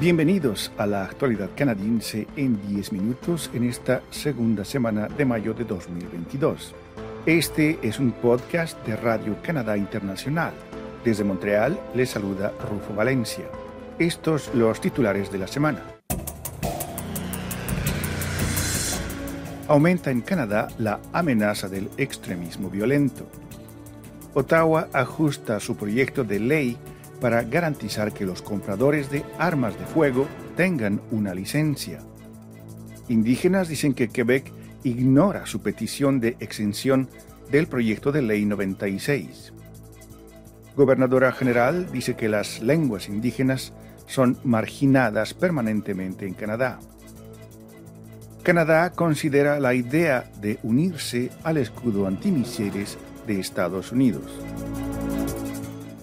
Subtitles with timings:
[0.00, 5.64] Bienvenidos a la actualidad canadiense en 10 minutos en esta segunda semana de mayo de
[5.64, 6.74] 2022.
[7.26, 10.54] Este es un podcast de Radio Canadá Internacional.
[11.04, 13.44] Desde Montreal les saluda Rufo Valencia.
[13.98, 15.82] Estos los titulares de la semana.
[19.68, 23.26] Aumenta en Canadá la amenaza del extremismo violento.
[24.32, 26.78] Ottawa ajusta su proyecto de ley
[27.20, 32.00] para garantizar que los compradores de armas de fuego tengan una licencia.
[33.08, 34.52] Indígenas dicen que Quebec
[34.84, 37.08] ignora su petición de exención
[37.50, 39.52] del proyecto de ley 96.
[40.76, 43.72] Gobernadora General dice que las lenguas indígenas
[44.06, 46.78] son marginadas permanentemente en Canadá.
[48.42, 52.96] Canadá considera la idea de unirse al escudo antimisiles
[53.26, 54.32] de Estados Unidos.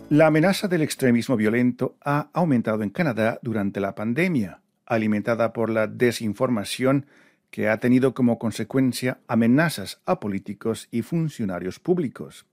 [0.09, 5.87] La amenaza del extremismo violento ha aumentado en Canadá durante la pandemia, alimentada por la
[5.87, 7.07] desinformación
[7.51, 12.45] que ha tenido como consecuencia amenazas a políticos y funcionarios públicos.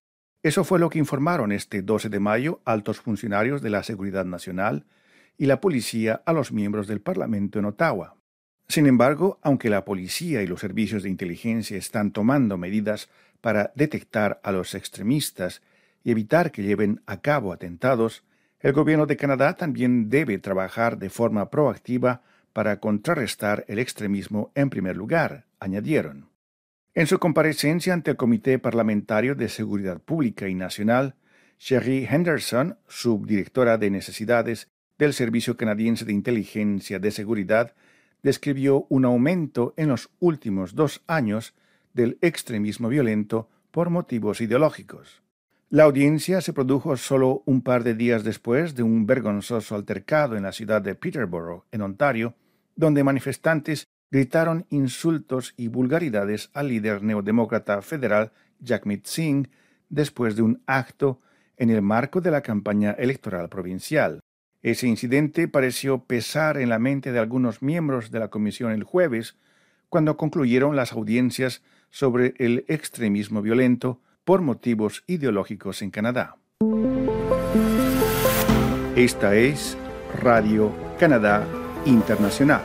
[0.43, 4.85] Eso fue lo que informaron este 12 de mayo altos funcionarios de la Seguridad Nacional
[5.39, 8.17] y la policía a los miembros del Parlamento en Ottawa.
[8.67, 14.41] Sin embargo, aunque la policía y los servicios de inteligencia están tomando medidas para detectar
[14.43, 15.63] a los extremistas
[16.11, 18.25] evitar que lleven a cabo atentados,
[18.61, 24.71] el gobierno de Canadá también debe trabajar de forma proactiva para contrarrestar el extremismo en
[24.71, 26.31] primer lugar, añadieron.
[26.95, 31.17] En su comparecencia ante el Comité Parlamentario de Seguridad Pública y Nacional,
[31.59, 37.75] Sherry Henderson, subdirectora de necesidades del Servicio Canadiense de Inteligencia de Seguridad,
[38.23, 41.55] describió un aumento en los últimos dos años
[41.93, 45.24] del extremismo violento por motivos ideológicos.
[45.75, 50.45] La audiencia se produjo solo un par de días después de un vergonzoso altercado en
[50.45, 52.37] la ciudad de Peterborough, en Ontario,
[52.77, 58.31] donde manifestantes gritaron insultos y vulgaridades al líder neodemócrata federal
[58.65, 59.51] Jagmeet Singh
[59.89, 61.21] después de un acto
[61.57, 64.21] en el marco de la campaña electoral provincial.
[64.63, 69.37] Ese incidente pareció pesar en la mente de algunos miembros de la comisión el jueves,
[69.89, 76.37] cuando concluyeron las audiencias sobre el extremismo violento por motivos ideológicos en Canadá.
[78.97, 79.77] Esta es
[80.21, 81.47] Radio Canadá
[81.85, 82.63] Internacional.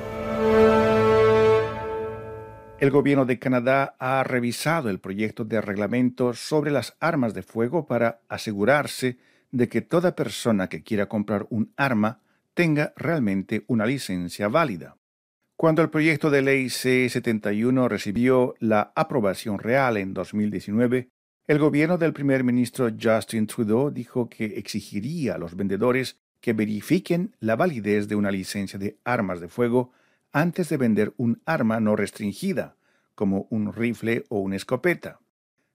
[2.79, 7.85] El gobierno de Canadá ha revisado el proyecto de reglamento sobre las armas de fuego
[7.85, 9.17] para asegurarse
[9.51, 12.21] de que toda persona que quiera comprar un arma
[12.53, 14.95] tenga realmente una licencia válida.
[15.57, 21.09] Cuando el proyecto de ley C-71 recibió la aprobación real en 2019,
[21.49, 27.35] el gobierno del primer ministro Justin Trudeau dijo que exigiría a los vendedores que verifiquen
[27.39, 29.91] la validez de una licencia de armas de fuego
[30.31, 32.75] antes de vender un arma no restringida,
[33.15, 35.21] como un rifle o una escopeta.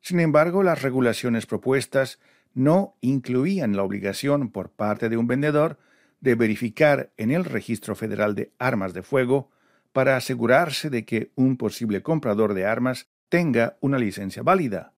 [0.00, 2.20] Sin embargo, las regulaciones propuestas
[2.54, 5.80] no incluían la obligación por parte de un vendedor
[6.20, 9.50] de verificar en el Registro Federal de Armas de Fuego
[9.92, 14.93] para asegurarse de que un posible comprador de armas tenga una licencia válida.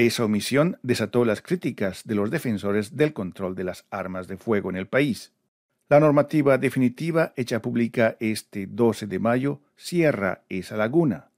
[0.00, 4.70] Esa omisión desató las críticas de los defensores del control de las armas de fuego
[4.70, 5.34] en el país.
[5.90, 11.28] La normativa definitiva hecha pública este 12 de mayo cierra esa laguna.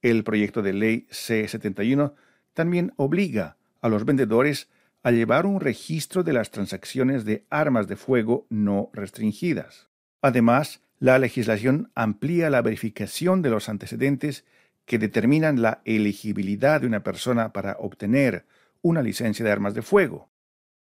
[0.00, 2.14] El proyecto de ley C-71
[2.54, 4.68] también obliga a los vendedores
[5.04, 9.86] a llevar un registro de las transacciones de armas de fuego no restringidas.
[10.22, 14.44] Además, la legislación amplía la verificación de los antecedentes
[14.84, 18.46] que determinan la elegibilidad de una persona para obtener
[18.82, 20.30] una licencia de armas de fuego.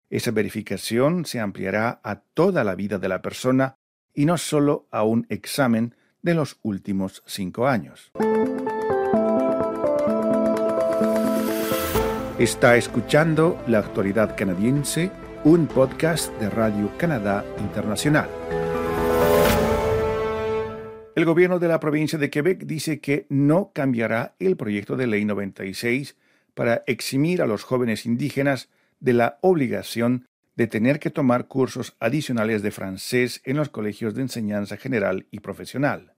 [0.09, 3.77] Esa verificación se ampliará a toda la vida de la persona
[4.13, 8.11] y no solo a un examen de los últimos cinco años.
[12.37, 15.09] Está escuchando La Actualidad Canadiense,
[15.43, 18.29] un podcast de Radio Canadá Internacional.
[21.15, 25.23] El gobierno de la provincia de Quebec dice que no cambiará el proyecto de ley
[25.23, 26.17] 96
[26.53, 28.67] para eximir a los jóvenes indígenas
[28.99, 30.27] de la obligación
[30.57, 35.39] de tener que tomar cursos adicionales de francés en los colegios de enseñanza general y
[35.39, 36.15] profesional.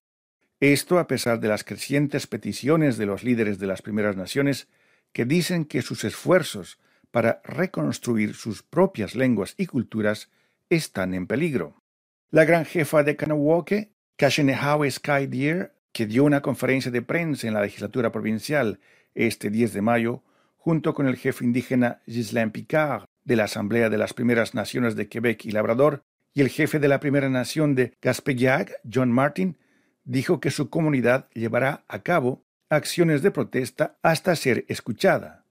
[0.60, 4.68] Esto a pesar de las crecientes peticiones de los líderes de las primeras naciones
[5.14, 6.80] que dicen que sus esfuerzos
[7.12, 10.32] para reconstruir sus propias lenguas y culturas
[10.72, 11.84] están en peligro.
[12.32, 17.54] La gran jefa de Kahnawake Kashenehawe Sky Deer, que dio una conferencia de prensa en
[17.54, 18.80] la legislatura provincial
[19.14, 20.24] este 10 de mayo,
[20.58, 25.08] junto con el jefe indígena Ghislain Picard de la Asamblea de las Primeras Naciones de
[25.08, 26.02] Quebec y Labrador,
[26.34, 29.58] y el jefe de la Primera Nación de Gaspeyac, John Martin,
[30.04, 35.46] dijo que su comunidad llevará a cabo acciones de protesta hasta ser escuchada.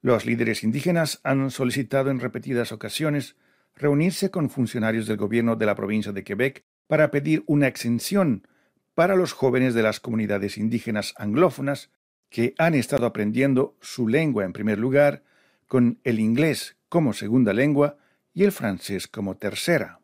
[0.00, 3.34] Los líderes indígenas han solicitado en repetidas ocasiones
[3.74, 8.48] reunirse con funcionarios del gobierno de la provincia de Quebec para pedir una exención
[8.96, 11.92] para los jóvenes de las comunidades indígenas anglófonas
[12.30, 15.22] que han estado aprendiendo su lengua en primer lugar,
[15.68, 17.96] con el inglés como segunda lengua
[18.34, 20.00] y el francés como tercera.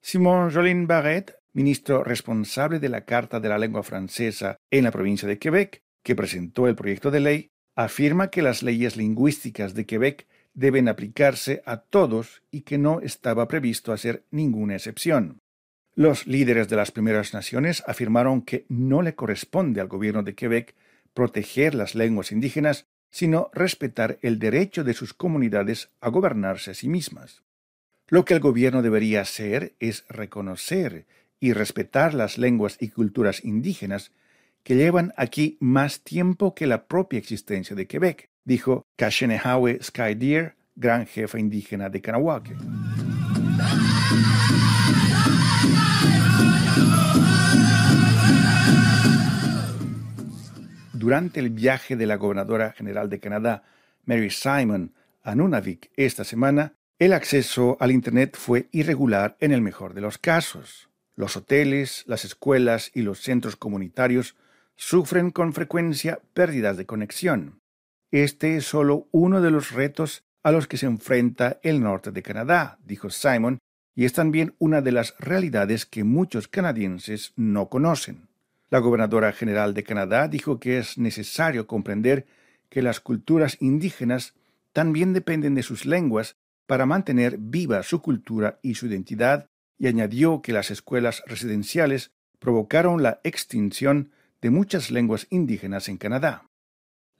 [0.00, 5.28] Simon Jolin Barrette, ministro responsable de la Carta de la Lengua Francesa en la provincia
[5.28, 10.26] de Quebec, que presentó el proyecto de ley, afirma que las leyes lingüísticas de Quebec
[10.54, 15.40] deben aplicarse a todos y que no estaba previsto hacer ninguna excepción.
[15.96, 20.74] Los líderes de las primeras naciones afirmaron que no le corresponde al gobierno de Quebec
[21.14, 26.88] proteger las lenguas indígenas, sino respetar el derecho de sus comunidades a gobernarse a sí
[26.88, 27.42] mismas.
[28.08, 31.06] Lo que el gobierno debería hacer es reconocer
[31.38, 34.10] y respetar las lenguas y culturas indígenas
[34.64, 41.06] que llevan aquí más tiempo que la propia existencia de Quebec, dijo Kashenehawe Skydeer, gran
[41.06, 42.56] jefa indígena de Kanawake.
[50.92, 53.62] Durante el viaje de la gobernadora general de Canadá,
[54.06, 59.94] Mary Simon, a Nunavik esta semana, el acceso al Internet fue irregular en el mejor
[59.94, 60.88] de los casos.
[61.16, 64.36] Los hoteles, las escuelas y los centros comunitarios
[64.76, 67.60] sufren con frecuencia pérdidas de conexión.
[68.10, 72.22] Este es solo uno de los retos a los que se enfrenta el norte de
[72.22, 73.58] Canadá, dijo Simon,
[73.94, 78.28] y es también una de las realidades que muchos canadienses no conocen.
[78.70, 82.26] La gobernadora general de Canadá dijo que es necesario comprender
[82.68, 84.34] que las culturas indígenas
[84.72, 86.36] también dependen de sus lenguas
[86.66, 89.48] para mantener viva su cultura y su identidad,
[89.78, 94.10] y añadió que las escuelas residenciales provocaron la extinción
[94.40, 96.48] de muchas lenguas indígenas en Canadá.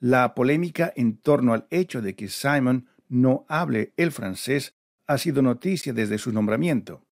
[0.00, 4.74] La polémica en torno al hecho de que Simon no hable el francés
[5.06, 7.04] ha sido noticia desde su nombramiento.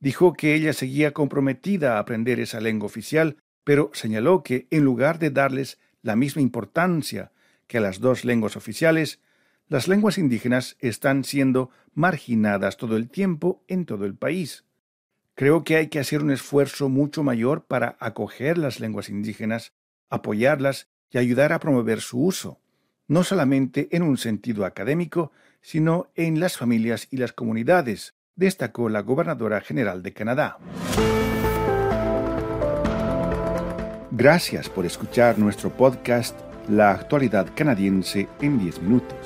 [0.00, 5.18] Dijo que ella seguía comprometida a aprender esa lengua oficial, pero señaló que en lugar
[5.18, 7.32] de darles la misma importancia
[7.66, 9.20] que a las dos lenguas oficiales,
[9.68, 14.64] las lenguas indígenas están siendo marginadas todo el tiempo en todo el país.
[15.34, 19.72] Creo que hay que hacer un esfuerzo mucho mayor para acoger las lenguas indígenas,
[20.08, 22.60] apoyarlas y ayudar a promover su uso,
[23.08, 25.32] no solamente en un sentido académico,
[25.66, 30.58] sino en las familias y las comunidades, destacó la gobernadora general de Canadá.
[34.12, 39.18] Gracias por escuchar nuestro podcast La actualidad canadiense en 10 minutos.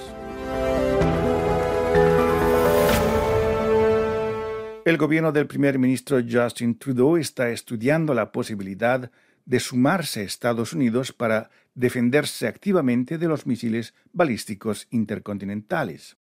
[4.87, 9.11] El gobierno del primer ministro Justin Trudeau está estudiando la posibilidad
[9.45, 16.17] de sumarse a Estados Unidos para defenderse activamente de los misiles balísticos intercontinentales.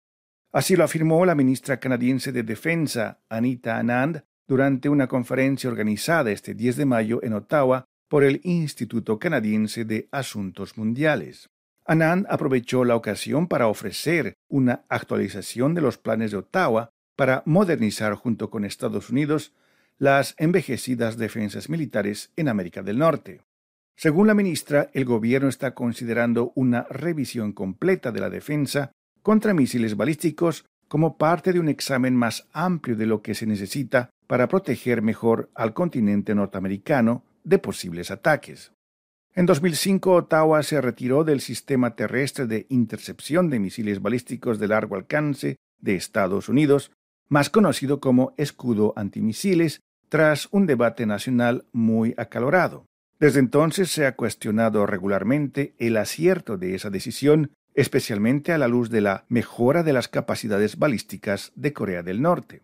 [0.52, 6.54] Así lo afirmó la ministra canadiense de Defensa, Anita Anand, durante una conferencia organizada este
[6.54, 11.50] 10 de mayo en Ottawa por el Instituto Canadiense de Asuntos Mundiales.
[11.86, 18.14] Anand aprovechó la ocasión para ofrecer una actualización de los planes de Ottawa para modernizar
[18.14, 19.54] junto con Estados Unidos
[19.98, 23.42] las envejecidas defensas militares en América del Norte.
[23.96, 28.90] Según la ministra, el gobierno está considerando una revisión completa de la defensa
[29.22, 34.10] contra misiles balísticos como parte de un examen más amplio de lo que se necesita
[34.26, 38.72] para proteger mejor al continente norteamericano de posibles ataques.
[39.34, 44.96] En 2005, Ottawa se retiró del sistema terrestre de intercepción de misiles balísticos de largo
[44.96, 46.90] alcance de Estados Unidos
[47.30, 52.84] más conocido como escudo antimisiles, tras un debate nacional muy acalorado.
[53.20, 58.90] Desde entonces se ha cuestionado regularmente el acierto de esa decisión, especialmente a la luz
[58.90, 62.62] de la mejora de las capacidades balísticas de Corea del Norte.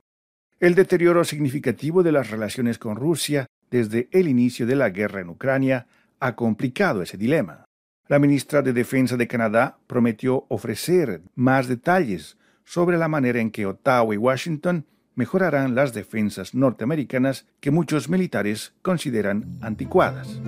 [0.58, 5.28] El deterioro significativo de las relaciones con Rusia desde el inicio de la guerra en
[5.28, 5.86] Ucrania
[6.18, 7.64] ha complicado ese dilema.
[8.08, 13.66] La ministra de Defensa de Canadá prometió ofrecer más detalles sobre la manera en que
[13.66, 20.40] Ottawa y Washington mejorarán las defensas norteamericanas que muchos militares consideran anticuadas.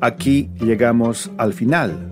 [0.00, 2.11] Aquí llegamos al final